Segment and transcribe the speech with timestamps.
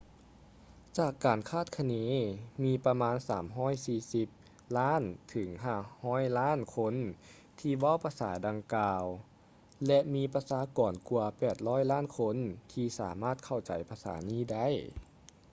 [0.97, 1.93] ຈາກການຄາດຄະເນ
[2.63, 3.15] ມີປະມານ
[3.97, 5.49] 340 ລ້ານ ເຖິງ
[5.93, 6.95] 500 ລ້ານຄົນ
[7.59, 9.03] ທີ່ເວົ້າພາສາດັ່ງກ່າວ
[9.87, 11.25] ແລະ ມີປະຊາກອນກວ່າ
[11.59, 12.35] 800 ລ້ານຄົນ
[12.71, 14.67] ທີ່ສາມາດເຂົ້າໃຈພາສານີ້ໄດ້